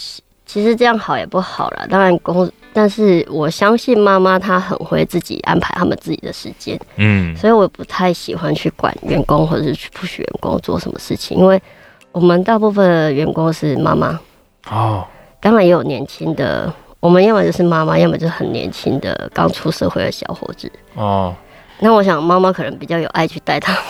[0.45, 11.59] 其实这样好也不好了，当然公，但是我相信妈妈她很会自己安排他们自己的时间，嗯，所以我不太喜欢去管员工或者是去 push 员工做什么事情，因为
[12.11, 14.19] 我们大部分的员工是妈妈
[14.69, 15.07] 哦，
[15.39, 16.71] 当然也有年轻的，
[17.05, 21.35] 我们要么就是妈妈，要么就是很年轻的刚出社会的小伙子哦，
[21.79, 23.81] 那我想妈妈可能比较有爱去带他们。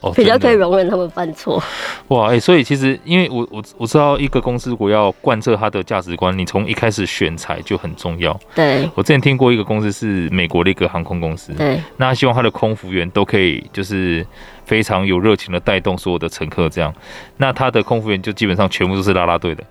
[0.00, 1.60] 哦、 比较可以容忍他们犯错，
[2.08, 2.28] 哇！
[2.28, 8.38] 哎、欸，所以其实因为我我我知道一个公司如果要贯彻它的价值观，你从一开始选材就很重要。
[8.54, 14.24] 对，我之前听过一个公司是美国的一个航空公司，对，那希望他的空服员都可以就是
[14.64, 16.94] 非常有热情的带动所有的乘客，这样，
[17.36, 19.64] 那他的空服员就基本上全部都是拉拉队的。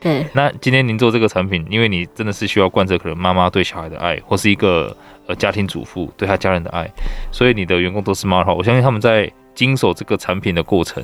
[0.00, 6.88] 对，那今天您做这个产品，因为你真的是需要贯彻可能妈妈对小孩的爱，或是一个呃家庭主妇对他家人的爱，
[7.32, 9.30] 所以你的员工都是妈妈，我相信他们在。
[9.56, 11.02] 经手这个产品的过程，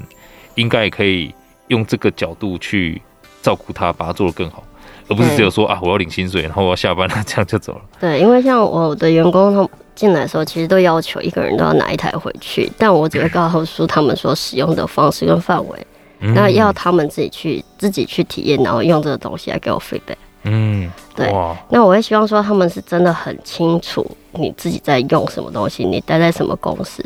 [0.57, 1.35] 应该也可以
[1.69, 3.01] 用这个角度去
[3.41, 4.63] 照顾他，把它做得更好，
[5.09, 7.81] 而不是只有说啊，我要领薪水，然后我要下班了， 这样就走了。
[7.99, 15.87] 对，因为像我的员工，他进来的时候，其实都要求一个人都要拿一台回去，但我只会告诉他们说使用的方式跟范围，
[16.23, 20.17] 嗯、那要他们自己去自己去体验，然后用这个东西来给我 feedback。
[20.45, 21.31] 嗯，对。
[21.69, 27.05] 那我会希望说他们是真的很清楚你自己在用什么东西，你待在什么公司.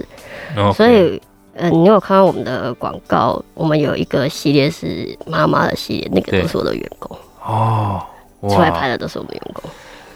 [0.75, 1.21] 所以。
[1.59, 3.43] 嗯，你有看到我们的广告？
[3.55, 7.99] 我们有一个系列是妈妈的系列，那个都是我的员工哦，
[8.43, 9.71] 出来拍的都是我们员工，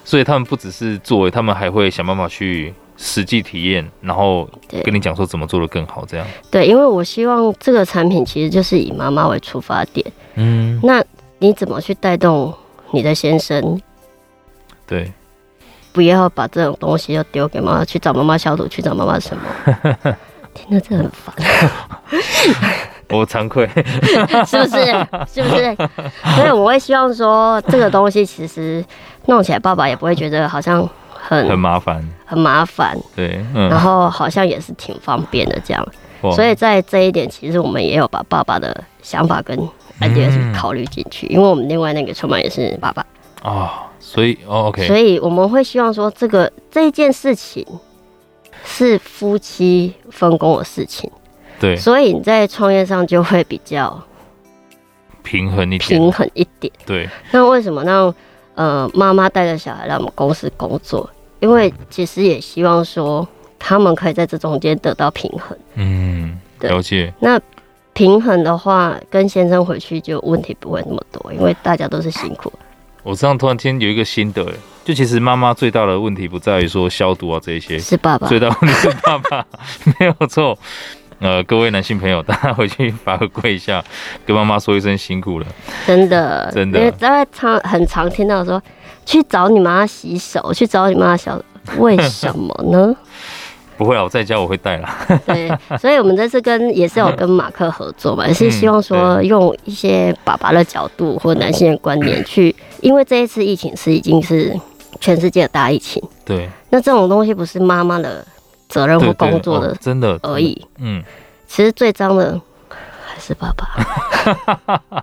[0.04, 4.46] 所以他们不只是作为，他们还会想办法去实际体验，然后
[4.84, 6.26] 跟你讲说怎么做的更好，这样。
[6.50, 11.02] 对，因为我希望这个产品其实就是以妈妈为出发点，嗯，那
[11.38, 12.54] 你怎么去带动
[12.90, 13.80] 你的先生？
[14.86, 15.10] 对，
[15.92, 19.42] 不要把这种东西要丢给妈妈，去找妈妈消毒，去找妈妈什么。
[20.52, 21.34] 听着这很烦，
[23.08, 23.66] 我惭愧，
[24.44, 24.84] 是不是？
[25.32, 25.76] 是不是？
[26.34, 28.84] 所以我会希望说，这个东西其实
[29.26, 30.86] 弄起来，爸爸也不会觉得好像
[31.20, 32.98] 很很麻烦，很麻烦。
[33.14, 35.86] 对，嗯、然后好像也是挺方便的这样。
[36.34, 39.58] 所以在这一点，其实我们也有把爸爸的想法跟
[40.00, 43.02] idea 去考虑进去，嗯、因为我们另外那个创办也是爸爸。
[43.42, 47.66] 啊、哦，所以、哦、OK，所以我们会希望说，这个这一件事情。
[48.62, 51.10] 是夫妻分工的事情，
[51.58, 53.98] 对，所以你在创业上就会比较
[55.22, 56.70] 平衡一点，平衡一点。
[56.84, 58.14] 对，那为什么让
[58.60, 61.08] 呃妈妈带着小孩来我们公司工作？
[61.38, 63.26] 因为其实也希望说
[63.58, 65.56] 他们可以在这中间得到平衡。
[65.76, 67.10] 嗯，了解。
[67.20, 67.40] 那
[67.94, 72.52] 平衡的话，跟先生回去就问题不会那么多，因为大家都是辛苦。
[73.02, 74.46] 我这样突然间有一个心得，
[74.84, 79.46] 就其实妈妈最大的问题不在于说消毒啊这一些，是爸爸，最大问题是爸爸，
[79.98, 80.58] 没有错。
[81.20, 83.84] 呃，各位男性朋友，大家回去罚个跪一下，
[84.26, 85.46] 跟妈妈说一声辛苦了，
[85.86, 86.78] 真的，真的。
[86.78, 88.60] 因为大家常很常听到说，
[89.04, 92.96] 去找你妈洗手，去找你妈消毒，为什么呢？
[93.76, 94.94] 不会啊，我在家我会带啦。
[95.24, 104.54] 对，所以我们这次跟也是有跟马克合作嘛，也是希望说用一些爸爸的角度或男性的观点 去，因为这一次疫情是已经是
[105.00, 106.02] 全世界的大疫情。
[106.24, 106.48] 对。
[106.68, 108.22] 那这种东西不是妈妈的
[108.70, 110.66] 责任或工作的，真的而已。
[110.78, 111.04] 嗯。
[111.46, 112.40] 其实最脏的
[113.04, 115.02] 还是爸爸。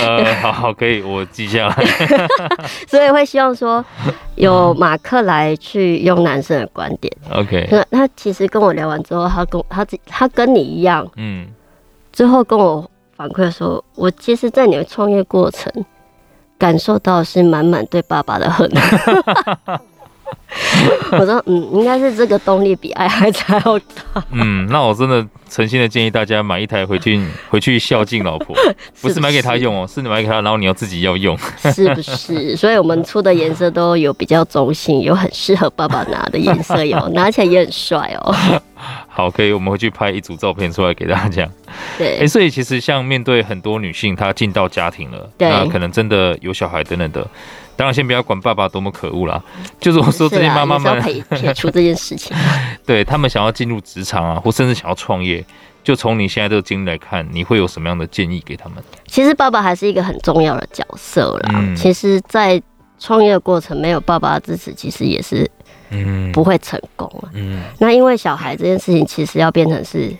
[0.00, 1.74] 呃，好好，可以，我记下来。
[2.88, 3.84] 所以会希望说，
[4.36, 7.12] 有马克来去用男生的观点。
[7.30, 11.48] OK，那他其实跟我聊完之后，他跟他他跟你一样，嗯，
[12.12, 15.70] 最后跟我反馈说，我其实，在你的创业过程，
[16.56, 18.70] 感受到是满满对爸爸的恨。
[21.12, 24.24] 我说，嗯，应该是这个动力比爱还才要大。
[24.30, 28.56] 嗯，那我真的诚心的建议大家买一台回去， 回去孝敬老婆，
[29.00, 31.36] 不是买给他用哦，是你买给他，然后你要自己要用，
[31.74, 32.56] 是不是？
[32.56, 38.34] 所以我们出的颜色都有比较中性，有很适合爸爸拿的颜色哟，拿起来也很帅哦。
[39.08, 41.48] 好，可以，我们回去拍一组照片出来给大家。
[41.96, 47.26] 对，哎、欸，所以其实像面对很多女性，她进到家庭了，对那可能真的有小孩等等的。
[47.82, 49.42] 当然，先不要管爸爸多么可恶啦，
[49.80, 52.36] 就是我说这些妈妈们， 撇除这件事情。
[52.86, 55.44] 对他们想要进入职场啊，或甚至想要创业，
[55.82, 58.78] 就从你现在这个经历来看，你会有什么样的建议给他们？
[59.08, 61.50] 其实爸爸还是一个很重要的角色啦。
[61.54, 62.62] 嗯、其实，在
[63.00, 65.50] 创业的过程没有爸爸的支持，其实也是
[65.90, 67.30] 嗯不会成功啊。
[67.34, 70.16] 嗯，那因为小孩这件事情，其实要变成是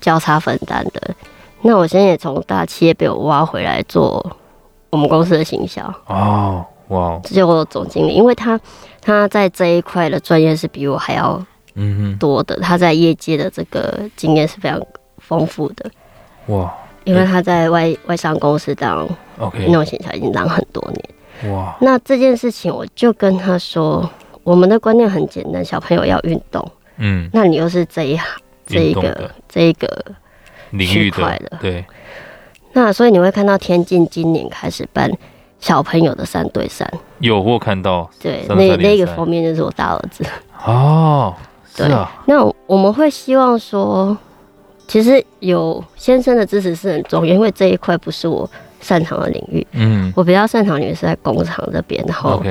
[0.00, 1.14] 交叉分担的。
[1.60, 4.36] 那我现在也从大企业被我挖回来做
[4.90, 8.60] 我们公司的行销哦，哇，这就总经理，因为他
[9.00, 11.44] 他在这一块的专业是比我还要。
[11.80, 14.82] 嗯多的，他在业界的这个经验是非常
[15.18, 15.88] 丰富的。
[16.46, 16.74] 哇！
[17.04, 21.54] 因为他在外外商公司当 OK 运动行销已经当很多年。
[21.54, 21.76] 哇！
[21.80, 24.10] 那这件事情，我就跟他说，
[24.42, 26.68] 我们的观念很简单，小朋友要运动。
[26.96, 27.30] 嗯。
[27.32, 28.26] 那你又是这一行
[28.66, 30.04] 这一个这一个
[30.70, 31.84] 领域的对。
[32.72, 35.08] 那所以你会看到天津今年开始办
[35.60, 36.90] 小朋友的三对三。
[37.18, 38.08] 有，我看到。
[38.20, 40.24] 对，那那个封面就是我大儿子。
[40.64, 41.34] 哦。
[41.76, 41.88] 对，
[42.26, 44.16] 那我们会希望说，
[44.88, 49.64] 其实有先生的支持是很重要，因为这一块不是我擅长的领域。
[49.70, 52.42] 嗯，我比较擅长的领域是在工厂这边，然后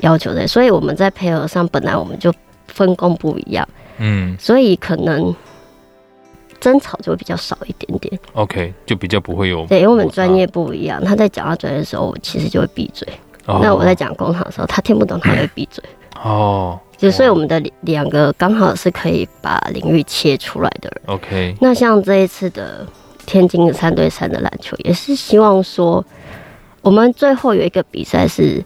[0.00, 2.30] 要求的，所以我们在配合上本来我们就
[2.66, 3.66] 分工不一样。
[3.96, 5.34] 嗯，所以可能
[6.60, 8.20] 争吵就会比较少一点点。
[8.34, 9.66] OK，就比较不会有。
[9.66, 13.08] 对，因为我们专业不一样，他在讲他专业的时候，我其实就会闭嘴。
[13.46, 15.82] 哦，那我在讲工厂的时候，他听不懂，他也会闭嘴。
[16.22, 16.78] 哦。
[16.96, 21.02] 就所以我们的两个刚好是可以把领域切出来的人。
[21.06, 21.56] OK。
[21.58, 22.86] 那像这一次的
[23.24, 26.04] 天津的三对三的篮球，也是希望说，
[26.82, 28.62] 我们最后有一个比赛是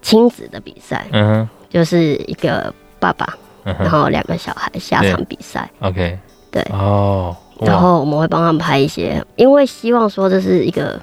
[0.00, 5.70] 亲子的比赛，嗯哼，就是一个爸爸，然后两个小孩下场比赛。
[5.80, 6.18] OK。
[6.54, 6.62] 对。
[6.72, 7.36] 哦。
[7.60, 11.00] 然后我们会帮他们拍一些，因为希望说这是一个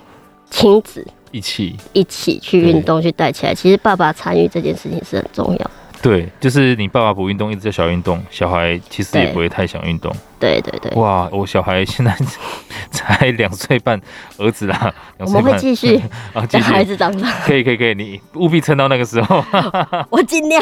[0.49, 3.55] 亲子一起一起去运动去带起来。
[3.55, 5.71] 其实爸爸参与这件事情是很重要。
[6.01, 10.11] 对，就是你爸爸不运动，一直在小运动，小孩其实也不会太想运动。
[10.39, 10.91] 对对对。
[10.99, 12.17] 哇，我小孩现在
[12.89, 14.01] 才两岁半，
[14.39, 16.01] 儿子啦，我们会继续
[16.33, 17.31] 啊，继续孩子长大。
[17.45, 19.45] 可以可以可以，你务必撑到那个时候。
[20.09, 20.59] 我尽量。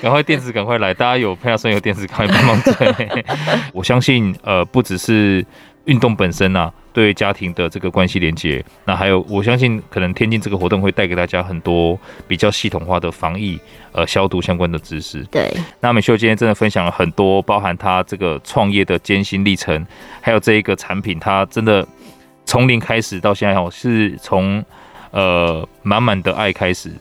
[0.00, 3.24] 赶快电池赶快来，大家有 Panasonic 有电池，赶快帮忙追。
[3.74, 5.44] 我相信，呃，不只是。
[5.86, 13.58] 运动本身啊，对家庭的这个关系连接，那还有我相信，可能天津这个活动会带给大家很多比较系统化的防疫、
[13.90, 15.24] 呃消毒相关的知识。
[15.24, 19.84] 对，那美秀今天真的分享了很多，包含他这个创业的艰辛历程，
[20.20, 21.86] 还有这一个产品，他真的
[22.44, 24.64] 从零开始到现在哦，是从
[25.10, 26.92] 呃满满的爱开始，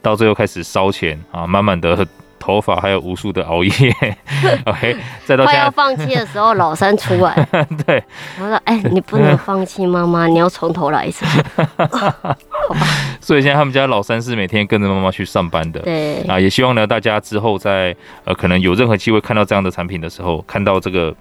[0.00, 2.06] 到最后开始烧钱啊，满满的。
[2.40, 3.70] 头发还有无数的熬夜，
[4.64, 7.46] OK，再到快要放弃的时候，老三出来，
[7.86, 8.02] 对，
[8.40, 11.24] 我说：“哎、欸，你不能放弃妈妈，你要从头来一次。
[11.56, 12.86] 哦”好吧。
[13.20, 21.14] 所以现在他们家老三是每天跟着妈妈去上班的，对啊，也希望呢大家之后在呃可能有任何机会看到这样的产品的时候，看到这个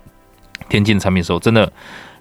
[0.69, 1.69] 天竞的产品的时候，真的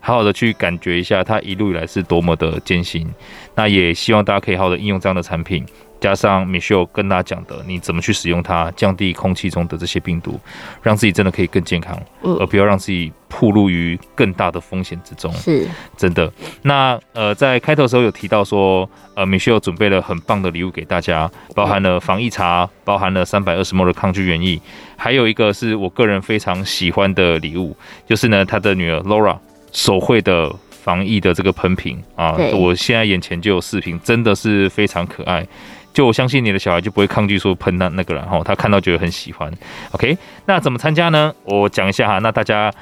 [0.01, 3.09] 好好的去感觉一下它一路以来是多么的艰辛。
[3.55, 5.65] 那也希望大家可以好好的应用这样的产品。
[6.01, 10.39] 加上 Michelle 跟大家讲的，你怎么去使用它，降低空气中的这些病毒，
[10.83, 15.33] 让自己真的可以更健康，嗯，而不要让自己暴露于更大的风险之中。
[15.33, 16.33] 是，真的。
[16.63, 24.61] 那呃，在开头的时候有提到说，呃，Michelle 准备了很棒的礼物给大家，包含了防疫茶，包含了三百二十 ml 的抗菌原液，
[24.97, 29.37] 还有一个是我个人非常喜欢的礼物，就是呢，他的女儿 Laura
[29.73, 35.47] 手绘的防疫的这个喷瓶啊，我现在眼前就有四瓶，真的是非常可爱。
[35.93, 39.53] 就我相信你的小孩就不会抗拒说喷那那个了哈，他看到觉得很喜欢。
[39.91, 41.35] OK，那怎么参加呢？
[41.45, 42.73] 我讲一下哈，那大家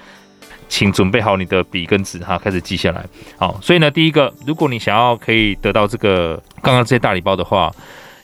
[0.68, 3.02] 请准备好你的笔跟纸哈，开始记下来。
[3.38, 7.72] 好，所以呢，第一个，如果你想要可以得到这个刚刚这些大礼包的话，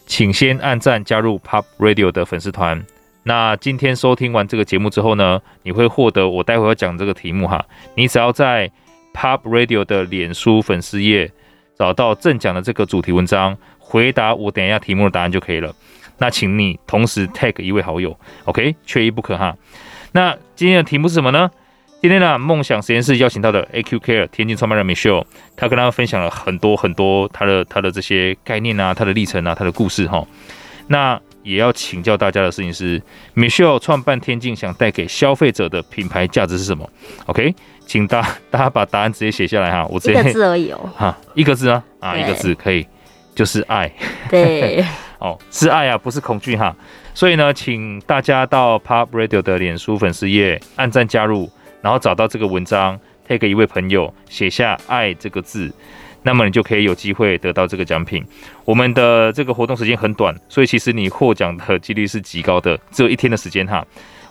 [0.06, 2.84] 请先按赞加入 Pop Radio 的粉丝团。
[3.22, 7.64] 那今天收听完这个节目之后呢，你会获得我待会要讲这个题目哈，
[7.94, 8.70] 你只要在
[9.14, 11.30] Pop Radio 的脸书粉丝页
[11.78, 13.56] 找到正讲的这个主题文章。
[13.92, 15.70] 回答我等一下题目的答案就可以了。
[16.16, 19.54] 那请你同时 tag 一位好友，OK，缺一不可哈。
[20.12, 21.50] 那今天的题目是什么呢？
[22.00, 30.26] 今天呢，梦想实验室邀请到的 AQ Care 天津创办人 Michelle，他跟大家分享了很多很多他的他的这些概念啊，他的历程啊，他的故事哈。
[30.86, 32.98] 那也要请教大家的事情是
[33.36, 36.88] ，Michelle 创办天境想带给消费者的品牌价值是什么
[37.26, 39.86] ？OK，请大大家把答案直接写下来哈。
[39.90, 40.80] 我直接一个字而已哦。
[40.96, 42.86] 哈，一个字啊啊，一个字可以。
[43.34, 43.90] 就是爱，
[44.28, 44.84] 对，
[45.18, 46.74] 哦，是爱啊，不是恐惧哈。
[47.14, 55.70] 所以呢，请大家到 Pop Radio 的脸书粉丝页按赞加入，然后找到这个文章，tag 一位朋友，写下“爱”这个字，
[56.22, 58.24] 那么你就可以有机会得到这个奖品。
[58.64, 63.84] 我们的这个活动时间很短，所以其实你获奖的几率是极高的，只有一天的时间哈。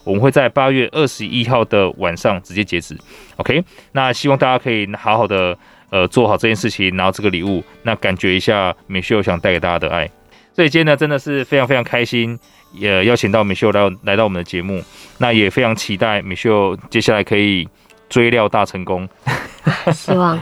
[0.03, 2.97] 我们会在八月二十一号的晚上直接截止。
[3.35, 5.55] OK，那希望大家可以好好的
[5.91, 10.09] 呃做好这件事情，拿到这个礼物，那感觉一下 Michelle 想带给大家的爱。
[10.53, 12.37] 所以今天呢，真的是非常非常开心，
[12.73, 14.83] 也邀请到 Michelle 来来到我们的节目，
[15.19, 17.67] 那也非常期待 Michelle 接下来可以
[18.09, 19.07] 追料大成功。
[19.93, 20.41] 希望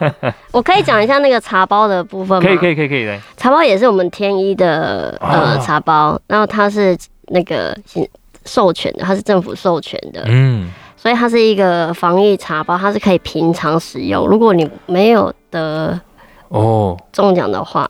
[0.52, 2.46] 我可以讲一下那个茶包的部分吗？
[2.46, 3.18] 可以可以可以可以来。
[3.36, 6.96] 茶包也是我们天一的呃茶包，然后它是
[7.28, 7.76] 那个
[8.44, 14.26] 授权的，它是政府授权的，嗯，所以它是一个防疫茶包，它是可以平常使用。
[14.26, 15.98] 如果你没有得
[16.48, 17.88] 哦中奖的话，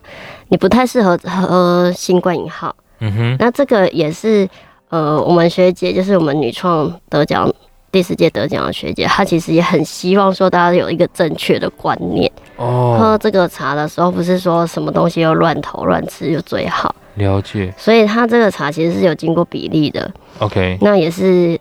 [0.48, 2.74] 你不太适合喝新冠一号。
[3.00, 4.48] 嗯哼，那这个也是
[4.90, 7.52] 呃我们学姐就是我们女创得奖。
[7.90, 12.30] 第四届得奖的学姐，她其实也很希望说大家有一个正确的观念。
[12.56, 16.94] 哦，喝这个茶的时候，不是说什么东西又乱投乱吃就最好。
[17.14, 17.72] 了解。
[17.78, 20.08] 所以它这个茶其实是有经过比例的。
[20.38, 20.76] OK。
[20.82, 21.58] 那也是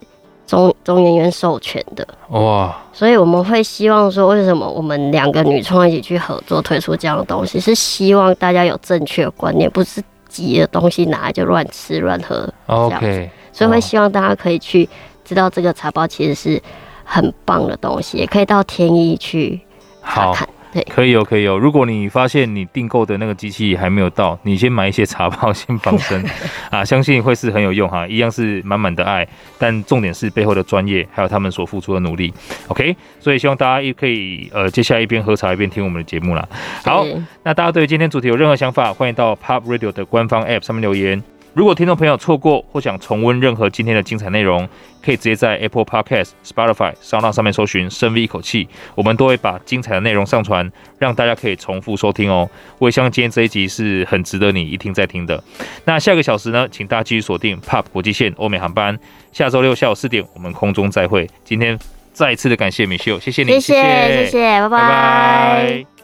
[0.48, 2.08] 中中研院授权的。
[2.30, 2.76] 哇。
[2.92, 12.50] 所以我们会希望说，为什么我们两个女创一起去合作推出这样的东西，是希望大家有正确的观念，不是急的东西拿来就乱吃乱喝。
[12.66, 13.30] OK。
[13.52, 14.90] 所以会希望大家可以去。
[15.26, 16.64] 知道这个茶包其实是
[17.04, 19.60] 很棒的东西，也可以到天一去
[20.02, 20.48] 查看。
[20.78, 21.58] 对，可以哦，可以哦。
[21.58, 26.24] 如果你发现你订购的那个机器还没有到，你先买一些茶包 先防身
[26.70, 28.08] 啊，相信会是很有用哈。
[28.08, 32.32] 一样是满满的爱，但重点是背后的专业，还有他们所付出的努力。
[32.68, 36.48] OK，所以希望大家也可以呃，接下来一边喝茶一边听我们的节目啦。
[36.84, 37.04] 好，
[37.42, 41.24] 那大家对于今天主题有任何想法，欢迎到 Pub Radio 的官方 App 上面留言。
[41.58, 44.70] 如果听众朋友错过或想重温任何今天的精彩内容，
[45.04, 52.48] 可以直接在 Apple Podcast、Spotify、SoundOn 上面搜寻“深 V 一口气”，我们都会把精彩的内容上传，让大家可以重复收听哦。
[52.78, 55.44] 我也相信今天这一集是很值得你一听再听的。
[55.86, 58.96] 那下个小时呢，请大家继续锁定 POP 国际线欧美航班。
[59.32, 61.28] 下周六下午四点，我们空中再会。
[61.44, 61.76] 今天
[62.14, 64.78] 再一次的感谢 Michelle，谢谢你，谢谢谢谢，拜拜。
[64.78, 65.97] 拜拜。